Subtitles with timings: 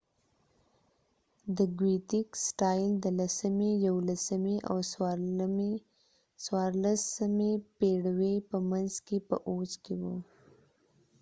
[1.57, 4.77] د ګوېتیک سټایل د لسمي یوولسمې او
[6.45, 10.15] 14مې پيړیو په منځ کې په اوج کې وو